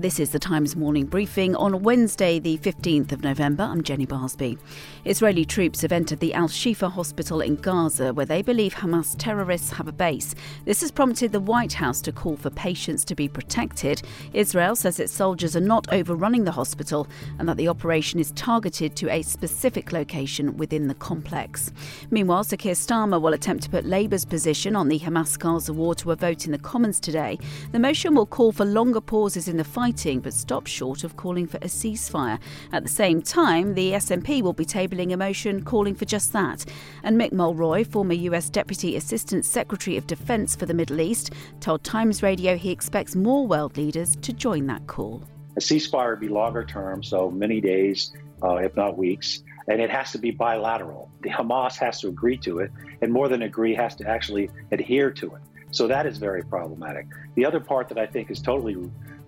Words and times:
This 0.00 0.18
is 0.18 0.30
the 0.30 0.38
Times 0.38 0.76
morning 0.76 1.04
briefing 1.04 1.54
on 1.54 1.82
Wednesday, 1.82 2.38
the 2.38 2.56
15th 2.56 3.12
of 3.12 3.22
November. 3.22 3.64
I'm 3.64 3.82
Jenny 3.82 4.06
Barsby. 4.06 4.56
Israeli 5.04 5.44
troops 5.44 5.82
have 5.82 5.92
entered 5.92 6.20
the 6.20 6.32
Al 6.32 6.48
Shifa 6.48 6.90
hospital 6.90 7.42
in 7.42 7.56
Gaza, 7.56 8.14
where 8.14 8.24
they 8.24 8.40
believe 8.40 8.76
Hamas 8.76 9.14
terrorists 9.18 9.72
have 9.72 9.88
a 9.88 9.92
base. 9.92 10.34
This 10.64 10.80
has 10.80 10.90
prompted 10.90 11.32
the 11.32 11.40
White 11.40 11.74
House 11.74 12.00
to 12.00 12.12
call 12.12 12.38
for 12.38 12.48
patients 12.48 13.04
to 13.04 13.14
be 13.14 13.28
protected. 13.28 14.00
Israel 14.32 14.74
says 14.74 14.98
its 14.98 15.12
soldiers 15.12 15.54
are 15.54 15.60
not 15.60 15.92
overrunning 15.92 16.44
the 16.44 16.52
hospital 16.52 17.06
and 17.38 17.46
that 17.46 17.58
the 17.58 17.68
operation 17.68 18.18
is 18.18 18.30
targeted 18.30 18.96
to 18.96 19.10
a 19.10 19.20
specific 19.20 19.92
location 19.92 20.56
within 20.56 20.88
the 20.88 20.94
complex. 20.94 21.74
Meanwhile, 22.10 22.44
Sir 22.44 22.56
Keir 22.56 22.72
Starmer 22.72 23.20
will 23.20 23.34
attempt 23.34 23.64
to 23.64 23.70
put 23.70 23.84
Labour's 23.84 24.24
position 24.24 24.76
on 24.76 24.88
the 24.88 25.00
Hamas 25.00 25.38
Gaza 25.38 25.74
war 25.74 25.94
to 25.96 26.10
a 26.10 26.16
vote 26.16 26.46
in 26.46 26.52
the 26.52 26.58
Commons 26.58 27.00
today. 27.00 27.38
The 27.72 27.78
motion 27.78 28.14
will 28.14 28.24
call 28.24 28.52
for 28.52 28.64
longer 28.64 29.02
pauses 29.02 29.46
in 29.46 29.58
the 29.58 29.62
fighting, 29.90 30.20
but 30.20 30.32
stopped 30.32 30.68
short 30.68 31.02
of 31.02 31.16
calling 31.16 31.48
for 31.48 31.56
a 31.58 31.66
ceasefire. 31.66 32.38
At 32.72 32.84
the 32.84 32.88
same 32.88 33.20
time, 33.20 33.74
the 33.74 33.92
SNP 33.92 34.40
will 34.40 34.52
be 34.52 34.64
tabling 34.64 35.12
a 35.12 35.16
motion 35.16 35.64
calling 35.64 35.96
for 35.96 36.04
just 36.04 36.32
that. 36.32 36.64
And 37.02 37.20
Mick 37.20 37.32
Mulroy, 37.32 37.84
former 37.84 38.14
US 38.14 38.48
Deputy 38.48 38.94
Assistant 38.94 39.44
Secretary 39.44 39.96
of 39.96 40.06
Defence 40.06 40.54
for 40.54 40.66
the 40.66 40.74
Middle 40.74 41.00
East, 41.00 41.32
told 41.58 41.82
Times 41.82 42.22
Radio 42.22 42.56
he 42.56 42.70
expects 42.70 43.16
more 43.16 43.46
world 43.48 43.76
leaders 43.76 44.14
to 44.22 44.32
join 44.32 44.66
that 44.66 44.86
call. 44.86 45.24
A 45.56 45.60
ceasefire 45.60 46.10
would 46.10 46.20
be 46.20 46.28
longer 46.28 46.64
term, 46.64 47.02
so 47.02 47.28
many 47.28 47.60
days, 47.60 48.12
uh, 48.44 48.56
if 48.56 48.76
not 48.76 48.96
weeks, 48.96 49.42
and 49.66 49.80
it 49.80 49.90
has 49.90 50.12
to 50.12 50.18
be 50.18 50.30
bilateral. 50.30 51.10
The 51.22 51.30
Hamas 51.30 51.76
has 51.78 52.00
to 52.02 52.08
agree 52.08 52.36
to 52.38 52.60
it, 52.60 52.70
and 53.02 53.12
more 53.12 53.28
than 53.28 53.42
agree, 53.42 53.74
has 53.74 53.96
to 53.96 54.06
actually 54.06 54.50
adhere 54.70 55.10
to 55.10 55.34
it. 55.34 55.42
So 55.72 55.86
that 55.86 56.06
is 56.06 56.18
very 56.18 56.42
problematic. 56.42 57.06
The 57.34 57.44
other 57.44 57.60
part 57.60 57.88
that 57.88 57.98
I 57.98 58.06
think 58.06 58.30
is 58.30 58.40
totally 58.40 58.76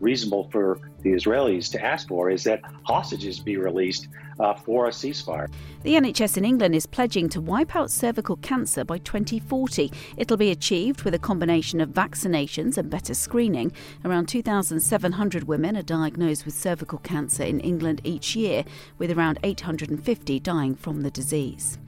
reasonable 0.02 0.48
for 0.50 0.80
the 1.02 1.12
Israelis 1.12 1.70
to 1.72 1.82
ask 1.82 2.08
for 2.08 2.28
is 2.28 2.44
that 2.44 2.60
hostages 2.84 3.38
be 3.38 3.56
released 3.56 4.08
uh, 4.40 4.54
for 4.54 4.86
a 4.86 4.90
ceasefire. 4.90 5.48
The 5.82 5.94
NHS 5.94 6.36
in 6.36 6.44
England 6.44 6.74
is 6.74 6.86
pledging 6.86 7.28
to 7.30 7.40
wipe 7.40 7.74
out 7.76 7.90
cervical 7.90 8.36
cancer 8.36 8.84
by 8.84 8.98
2040. 8.98 9.92
It'll 10.16 10.36
be 10.36 10.50
achieved 10.50 11.02
with 11.02 11.14
a 11.14 11.18
combination 11.18 11.80
of 11.80 11.90
vaccinations 11.90 12.76
and 12.76 12.90
better 12.90 13.14
screening. 13.14 13.72
Around 14.04 14.26
2,700 14.26 15.44
women 15.44 15.76
are 15.76 15.82
diagnosed 15.82 16.44
with 16.44 16.54
cervical 16.54 16.98
cancer 16.98 17.44
in 17.44 17.60
England 17.60 18.00
each 18.04 18.34
year, 18.36 18.64
with 18.98 19.10
around 19.10 19.38
850 19.42 20.40
dying 20.40 20.74
from 20.74 21.02
the 21.02 21.10
disease. 21.10 21.78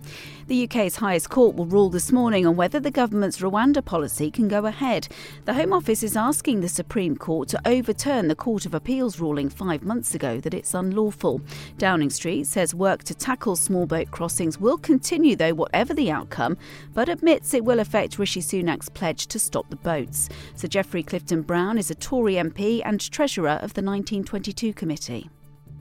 The 0.46 0.64
UK's 0.64 0.96
highest 0.96 1.30
court 1.30 1.56
will 1.56 1.64
rule 1.64 1.88
this 1.88 2.12
morning 2.12 2.46
on 2.46 2.54
whether 2.54 2.78
the 2.78 2.90
government's 2.90 3.40
Rwanda 3.40 3.82
policy 3.82 4.30
can 4.30 4.46
go 4.46 4.66
ahead. 4.66 5.08
The 5.46 5.54
Home 5.54 5.72
Office 5.72 6.02
is 6.02 6.18
asking 6.18 6.60
the 6.60 6.68
Supreme 6.68 7.16
Court 7.16 7.48
to 7.48 7.60
overturn 7.64 8.28
the 8.28 8.34
Court 8.34 8.66
of 8.66 8.74
Appeal's 8.74 9.18
ruling 9.18 9.48
five 9.48 9.82
months 9.82 10.14
ago 10.14 10.40
that 10.40 10.52
it's 10.52 10.74
unlawful. 10.74 11.40
Downing 11.78 12.10
Street 12.10 12.46
says 12.46 12.74
work 12.74 13.04
to 13.04 13.14
tackle 13.14 13.56
small 13.56 13.86
boat 13.86 14.10
crossings 14.10 14.60
will 14.60 14.76
continue, 14.76 15.34
though, 15.34 15.54
whatever 15.54 15.94
the 15.94 16.10
outcome, 16.10 16.58
but 16.92 17.08
admits 17.08 17.54
it 17.54 17.64
will 17.64 17.80
affect 17.80 18.18
Rishi 18.18 18.42
Sunak's 18.42 18.90
pledge 18.90 19.26
to 19.28 19.38
stop 19.38 19.70
the 19.70 19.76
boats. 19.76 20.28
Sir 20.56 20.68
Geoffrey 20.68 21.02
Clifton 21.02 21.40
Brown 21.40 21.78
is 21.78 21.90
a 21.90 21.94
Tory 21.94 22.34
MP 22.34 22.82
and 22.84 23.00
Treasurer 23.10 23.48
of 23.62 23.72
the 23.72 23.82
1922 23.82 24.74
Committee 24.74 25.30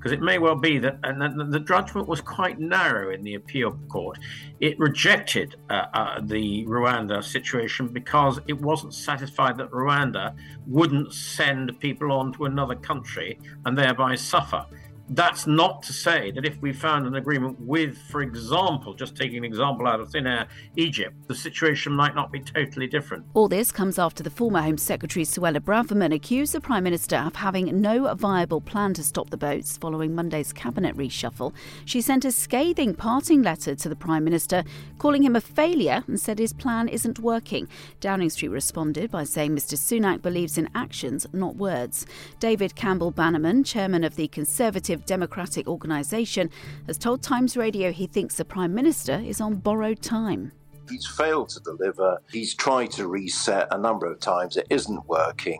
because 0.03 0.11
it 0.11 0.21
may 0.21 0.37
well 0.37 0.55
be 0.55 0.79
that 0.79 0.99
and 1.03 1.21
the, 1.21 1.45
the, 1.45 1.61
judgment 1.61 2.09
was 2.09 2.19
quite 2.19 2.59
narrow 2.59 3.11
in 3.11 3.23
the 3.23 3.35
appeal 3.35 3.71
court. 3.87 4.19
It 4.59 4.77
rejected 4.77 5.55
uh, 5.69 5.85
uh, 5.93 6.19
the 6.21 6.65
Rwanda 6.65 7.23
situation 7.23 7.87
because 7.87 8.37
it 8.47 8.59
wasn't 8.59 8.93
satisfied 8.93 9.57
that 9.59 9.71
Rwanda 9.71 10.35
wouldn't 10.67 11.13
send 11.13 11.79
people 11.79 12.11
on 12.11 12.33
to 12.33 12.45
another 12.45 12.75
country 12.75 13.39
and 13.65 13.77
thereby 13.77 14.15
suffer. 14.15 14.65
That's 15.09 15.45
not 15.45 15.83
to 15.83 15.93
say 15.93 16.31
that 16.31 16.45
if 16.45 16.61
we 16.61 16.71
found 16.71 17.05
an 17.05 17.15
agreement 17.15 17.59
with, 17.59 17.97
for 18.09 18.21
example, 18.21 18.93
just 18.93 19.17
taking 19.17 19.37
an 19.37 19.43
example 19.43 19.85
out 19.85 19.99
of 19.99 20.09
thin 20.09 20.25
air, 20.25 20.47
Egypt, 20.77 21.15
the 21.27 21.35
situation 21.35 21.91
might 21.91 22.15
not 22.15 22.31
be 22.31 22.39
totally 22.39 22.87
different. 22.87 23.25
All 23.33 23.49
this 23.49 23.69
comes 23.71 23.99
after 23.99 24.23
the 24.23 24.29
former 24.29 24.61
Home 24.61 24.77
Secretary 24.77 25.25
Suella 25.25 25.59
Braverman 25.59 26.13
accused 26.13 26.53
the 26.53 26.61
Prime 26.61 26.85
Minister 26.85 27.17
of 27.17 27.35
having 27.35 27.81
no 27.81 28.13
viable 28.15 28.61
plan 28.61 28.93
to 28.93 29.03
stop 29.03 29.29
the 29.29 29.37
boats 29.37 29.77
following 29.77 30.15
Monday's 30.15 30.53
cabinet 30.53 30.95
reshuffle. 30.95 31.53
She 31.83 31.99
sent 31.99 32.23
a 32.23 32.31
scathing 32.31 32.95
parting 32.95 33.41
letter 33.41 33.75
to 33.75 33.89
the 33.89 33.97
Prime 33.97 34.23
Minister, 34.23 34.63
calling 34.99 35.23
him 35.23 35.35
a 35.35 35.41
failure 35.41 36.05
and 36.07 36.19
said 36.19 36.39
his 36.39 36.53
plan 36.53 36.87
isn't 36.87 37.19
working. 37.19 37.67
Downing 37.99 38.29
Street 38.29 38.49
responded 38.49 39.11
by 39.11 39.25
saying 39.25 39.53
Mr 39.53 39.75
Sunak 39.75 40.21
believes 40.21 40.57
in 40.57 40.69
actions, 40.73 41.27
not 41.33 41.57
words. 41.57 42.05
David 42.39 42.75
Campbell 42.75 43.11
Bannerman, 43.11 43.65
chairman 43.65 44.05
of 44.05 44.15
the 44.15 44.29
Conservative 44.29 44.92
Democratic 44.97 45.67
Organisation, 45.67 46.49
has 46.87 46.97
told 46.97 47.21
Times 47.21 47.57
Radio 47.57 47.91
he 47.91 48.07
thinks 48.07 48.35
the 48.35 48.45
Prime 48.45 48.73
Minister 48.73 49.13
is 49.13 49.41
on 49.41 49.55
borrowed 49.55 50.01
time. 50.01 50.51
He's 50.89 51.07
failed 51.07 51.49
to 51.49 51.59
deliver. 51.61 52.21
He's 52.31 52.53
tried 52.53 52.91
to 52.91 53.07
reset 53.07 53.67
a 53.71 53.77
number 53.77 54.05
of 54.05 54.19
times. 54.19 54.57
It 54.57 54.67
isn't 54.69 55.07
working. 55.07 55.59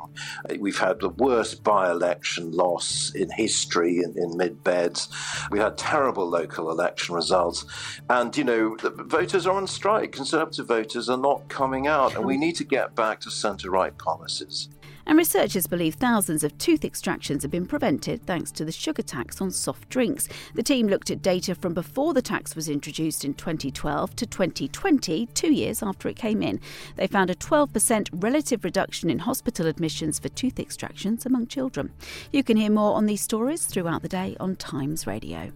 We've 0.60 0.78
had 0.78 1.00
the 1.00 1.10
worst 1.10 1.64
by 1.64 1.90
election 1.90 2.52
loss 2.52 3.12
in 3.16 3.32
history 3.32 4.00
in, 4.00 4.14
in 4.18 4.36
mid 4.36 4.64
beds. 4.64 5.08
We 5.50 5.60
had 5.60 5.78
terrible 5.78 6.30
local 6.30 6.70
election 6.70 7.16
results. 7.16 7.66
And, 8.10 8.36
you 8.36 8.44
know, 8.44 8.76
the 8.78 8.90
voters 8.90 9.48
are 9.48 9.56
on 9.56 9.66
strike. 9.68 10.12
Conservative 10.12 10.68
voters 10.68 11.10
are 11.10 11.18
not 11.18 11.48
coming 11.48 11.88
out. 11.88 12.16
And 12.16 12.26
we 12.26 12.38
need 12.38 12.56
to 12.58 12.66
get 12.66 12.94
back 12.96 13.22
to 13.22 13.32
centre 13.32 13.72
right 13.72 13.98
policies. 13.98 14.70
And 15.06 15.18
researchers 15.18 15.68
believe 15.68 15.96
thousands 15.96 16.44
of 16.44 16.58
tooth 16.58 16.86
extractions 16.86 17.44
have 17.44 17.52
been 17.52 17.66
prevented 17.66 18.25
thanks 18.25 18.52
to 18.52 18.66
the 18.66 18.72
sugar 18.72 19.02
tax 19.02 19.41
on 19.41 19.52
soft 19.52 19.90
drinks. 19.90 20.30
The 20.56 20.64
team 20.64 20.88
looked 20.88 21.12
at 21.12 21.22
data 21.22 21.56
from 21.56 21.74
before 21.74 22.14
the 22.14 22.22
tax 22.22 22.56
was 22.56 22.69
introduced 22.69 23.25
in 23.25 23.34
2012 23.34 24.16
to 24.16 24.25
2020, 24.25 25.25
two 25.28 25.53
years 25.53 25.84
after 25.84 26.08
it 26.08 26.16
came 26.16 26.41
in. 26.41 26.59
They 26.96 27.08
found 27.08 27.30
a 27.30 27.36
12% 27.36 28.09
relative 28.14 28.64
reduction 28.64 29.09
in 29.09 29.19
hospital 29.19 29.68
admissions 29.68 30.19
for 30.19 30.30
tooth 30.30 30.59
extractions 30.59 31.25
among 31.25 31.47
children. 31.47 31.91
You 32.31 32.44
can 32.44 32.58
hear 32.58 32.72
more 32.72 32.96
on 32.96 33.06
these 33.06 33.22
stories 33.22 33.66
throughout 33.66 34.02
the 34.02 34.09
day 34.09 34.38
on 34.40 34.56
Times 34.56 35.06
Radio. 35.06 35.52